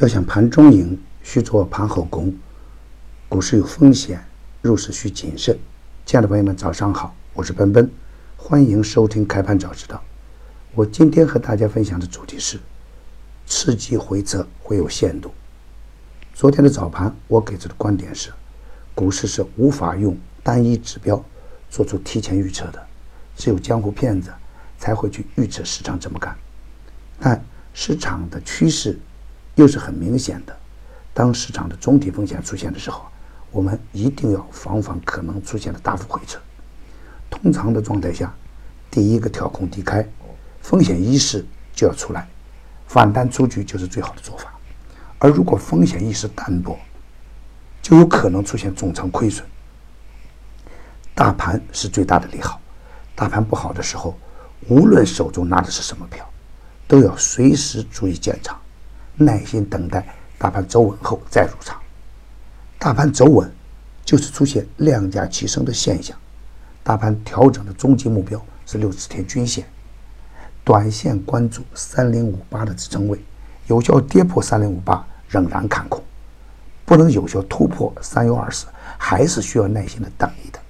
[0.00, 2.34] 要想盘中赢，需做盘后功。
[3.28, 4.24] 股市有风险，
[4.62, 5.58] 入市需谨慎。
[6.06, 7.90] 亲爱的朋友们，早上好，我是奔奔，
[8.34, 10.02] 欢迎收听开盘早知道。
[10.74, 12.58] 我今天和大家分享的主题是：
[13.46, 15.34] 刺激回撤会有限度。
[16.32, 18.30] 昨天的早盘，我给出的观点是，
[18.94, 21.22] 股市是无法用单一指标
[21.68, 22.82] 做出提前预测的，
[23.36, 24.32] 只有江湖骗子
[24.78, 26.34] 才会去预测市场怎么干。
[27.20, 27.44] 但
[27.74, 28.98] 市场的趋势。
[29.60, 30.56] 又是很明显的，
[31.12, 33.06] 当市场的总体风险出现的时候，
[33.50, 36.38] 我们一定要防范可能出现的大幅回撤。
[37.28, 38.34] 通常的状态下，
[38.90, 40.08] 第一个调空低开，
[40.62, 42.26] 风险意识就要出来，
[42.86, 44.50] 反弹出局就是最好的做法。
[45.18, 46.78] 而如果风险意识淡薄，
[47.82, 49.46] 就有可能出现重仓亏损。
[51.14, 52.58] 大盘是最大的利好，
[53.14, 54.16] 大盘不好的时候，
[54.68, 56.26] 无论手中拿的是什么票，
[56.88, 58.58] 都要随时注意建仓。
[59.16, 60.06] 耐心等待
[60.38, 61.80] 大盘走稳后再入场。
[62.78, 63.50] 大盘走稳，
[64.04, 66.16] 就是出现量价齐升的现象。
[66.82, 69.66] 大盘调整的终极目标是六十天均线，
[70.64, 73.22] 短线关注三零五八的支撑位，
[73.66, 76.02] 有效跌破三零五八仍然看空，
[76.86, 80.60] 不能有效突破三幺二四，还是需要耐心的等一等。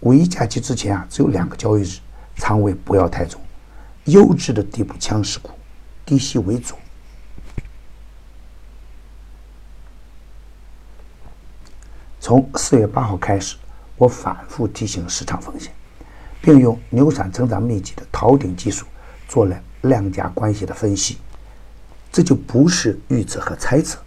[0.00, 1.98] 五一假期之前啊，只有两个交易日，
[2.36, 3.40] 仓位不要太重，
[4.04, 5.50] 优质的底部强势股，
[6.04, 6.74] 低吸为主。
[12.32, 13.56] 从四月八号开始，
[13.98, 15.70] 我反复提醒市场风险，
[16.40, 18.86] 并用牛散成长秘籍的逃顶技术
[19.28, 21.18] 做了量价关系的分析。
[22.10, 23.98] 这就不是预测和猜测，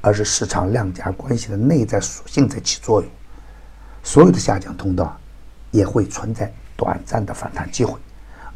[0.00, 3.08] 而是市场量价关系的内在属性在起作用。
[4.02, 5.16] 所有的下降通道
[5.70, 7.96] 也会存在短暂的反弹机会，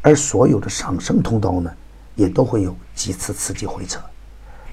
[0.01, 1.71] 而所有的上升通道呢，
[2.15, 4.01] 也都会有几次刺激回撤。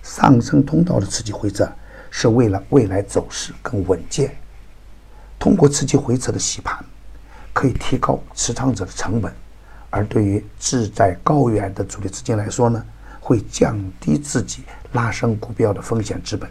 [0.03, 1.70] 上升通道的刺激回撤。
[2.11, 4.36] 是为了未来走势更稳健。
[5.39, 6.84] 通过刺激回撤的洗盘，
[7.52, 9.33] 可以提高持仓者的成本；
[9.89, 12.85] 而对于志在高远的主力资金来说呢，
[13.20, 16.51] 会降低自己拉升股票的风险资本。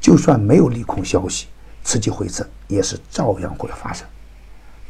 [0.00, 1.46] 就算没有利空消息，
[1.84, 4.06] 刺激回撤也是照样会发生。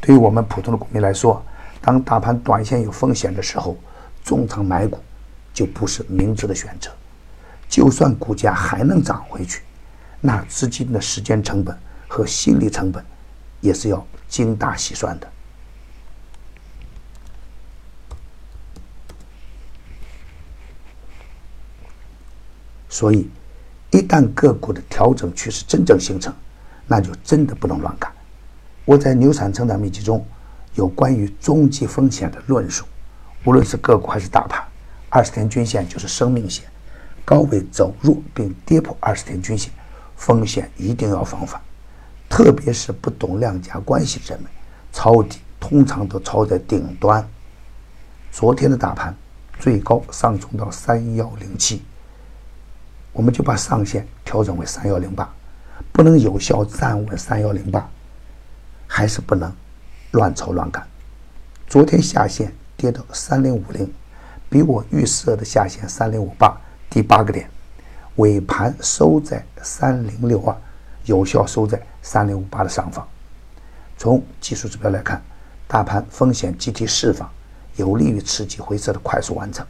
[0.00, 1.44] 对于我们普通的股民来说，
[1.80, 3.76] 当大盘短线有风险的时候，
[4.24, 4.98] 重仓买股
[5.52, 6.90] 就不是明智的选择。
[7.70, 9.62] 就算股价还能涨回去，
[10.20, 13.02] 那资金的时间成本和心理成本
[13.60, 15.30] 也是要精打细算的。
[22.88, 23.30] 所以，
[23.92, 26.34] 一旦个股的调整趋势真正形成，
[26.88, 28.12] 那就真的不能乱干。
[28.84, 30.26] 我在《牛产成长秘籍》中
[30.74, 32.84] 有关于终极风险的论述，
[33.44, 34.60] 无论是个股还是大盘，
[35.08, 36.64] 二十天均线就是生命线。
[37.24, 39.72] 高位走弱并跌破二十天均线，
[40.16, 41.60] 风险一定要防范。
[42.28, 44.50] 特别是不懂量价关系的人们，
[44.92, 47.26] 抄底通常都抄在顶端。
[48.30, 49.14] 昨天的大盘
[49.58, 51.82] 最高上冲到三幺零七，
[53.12, 55.28] 我们就把上限调整为三幺零八，
[55.92, 57.88] 不能有效站稳三幺零八，
[58.86, 59.52] 还是不能
[60.12, 60.86] 乱抄乱干。
[61.66, 63.92] 昨天下线跌到三零五零，
[64.48, 66.56] 比我预设的下限三零五八。
[66.90, 67.48] 第八个点，
[68.16, 70.56] 尾盘收在三零六二，
[71.04, 73.06] 有效收在三零五八的上方。
[73.96, 75.22] 从技术指标来看，
[75.68, 77.30] 大盘风险集体释放，
[77.76, 79.64] 有利于刺激回撤的快速完成。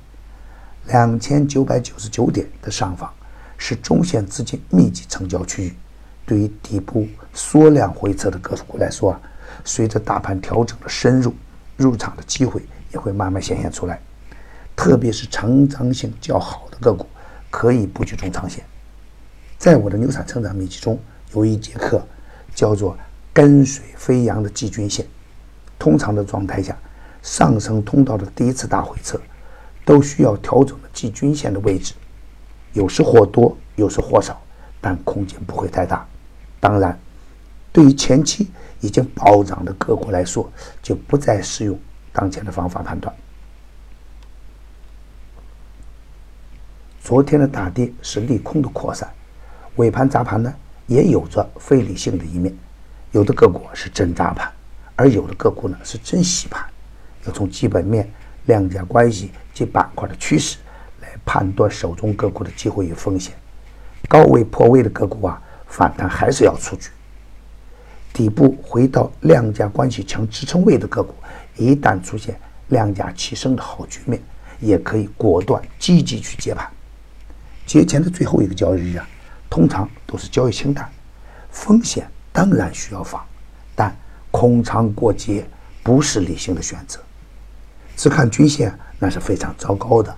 [0.86, 3.12] 两千九百九十九点的上方
[3.58, 5.76] 是中线资金密集成交区域，
[6.24, 9.20] 对于底部缩量回撤的个股来说啊，
[9.62, 11.34] 随着大盘调整的深入，
[11.76, 12.64] 入场的机会
[12.94, 14.00] 也会慢慢显现出来。
[14.74, 17.06] 特别是成长性较好的个股，
[17.50, 18.64] 可以布局中长线。
[19.58, 20.98] 在我的牛产成长秘籍中，
[21.34, 22.02] 有一节课
[22.54, 22.96] 叫做
[23.34, 25.06] “跟随飞扬的季均线”。
[25.78, 26.76] 通常的状态下，
[27.22, 29.20] 上升通道的第一次大回撤，
[29.84, 31.94] 都需要调整的季均线的位置，
[32.72, 34.40] 有时或多，有时或少，
[34.80, 36.06] 但空间不会太大。
[36.60, 36.98] 当然，
[37.72, 38.50] 对于前期
[38.80, 40.50] 已经暴涨的个股来说，
[40.82, 41.78] 就不再适用
[42.12, 43.14] 当前的方法判断。
[47.02, 49.10] 昨天的大跌是利空的扩散，
[49.76, 50.52] 尾盘砸盘呢
[50.86, 52.54] 也有着非理性的一面，
[53.12, 54.52] 有的个股是真砸盘，
[54.94, 56.62] 而有的个股呢是真洗盘。
[57.24, 58.08] 要从基本面、
[58.44, 60.58] 量价关系及板块的趋势
[61.00, 63.34] 来判断手中个股的机会与风险。
[64.06, 66.90] 高位破位的个股啊，反弹还是要出局。
[68.12, 71.14] 底部回到量价关系强支撑位的个股，
[71.56, 72.38] 一旦出现
[72.68, 74.20] 量价齐升的好局面，
[74.58, 76.70] 也可以果断积极去接盘。
[77.70, 79.08] 节前的最后一个交易日啊，
[79.48, 80.90] 通常都是交易清淡，
[81.52, 83.24] 风险当然需要防，
[83.76, 83.96] 但
[84.32, 85.46] 空仓过节
[85.80, 86.98] 不是理性的选择。
[87.96, 90.12] 只看均线那是非常糟糕的，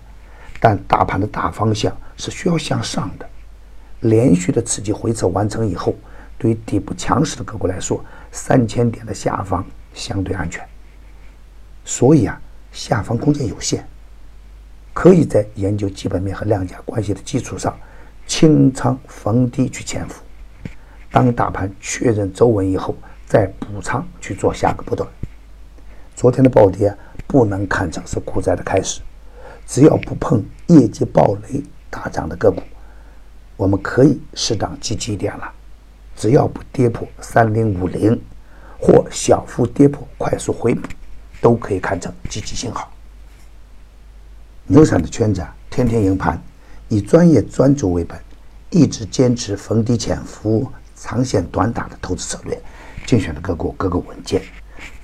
[0.60, 3.28] 但大盘的大方向是需要向上的。
[4.00, 5.94] 连续的刺激回撤完成以后，
[6.38, 9.62] 对于底部强势的个股来说，三千点的下方
[9.92, 10.66] 相对安全。
[11.84, 12.40] 所以啊，
[12.72, 13.86] 下方空间有限，
[15.02, 17.76] 可以在研究基本面和量价关系的基础上，
[18.24, 20.22] 清仓逢低去潜伏。
[21.10, 22.94] 当大盘确认走稳以后，
[23.26, 25.10] 再补仓去做下个波段。
[26.14, 26.96] 昨天的暴跌
[27.26, 29.00] 不能看成是股灾的开始，
[29.66, 31.60] 只要不碰业绩暴雷
[31.90, 32.62] 大涨的个股。
[33.56, 35.52] 我们可以适当积极一点了，
[36.14, 38.16] 只要不跌破三零五零，
[38.78, 40.86] 或小幅跌破快速回补，
[41.40, 42.88] 都可以看成积极信号。
[44.72, 46.42] 牛散的圈子，天天赢盘，
[46.88, 48.18] 以专业专注为本，
[48.70, 50.66] 一直坚持逢低潜伏、
[50.96, 52.58] 长线短打的投资策略，
[53.04, 54.40] 精选的个股个个稳健。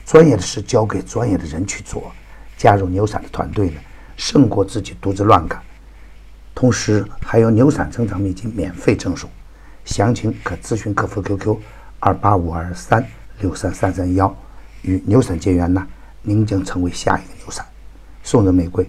[0.06, 2.10] 专业的事交给专业的人去做，
[2.56, 3.80] 加入牛散的团队呢，
[4.16, 5.60] 胜过自己独自乱干。
[6.54, 9.28] 同时还有牛散成长秘籍免费赠送，
[9.84, 11.58] 详情可咨询客服 QQ
[12.00, 13.06] 二八五二三
[13.40, 14.34] 六三三三幺，
[14.80, 15.86] 与牛散结缘呢，
[16.22, 17.62] 您将成为下一个牛散。
[18.22, 18.88] 送人玫瑰，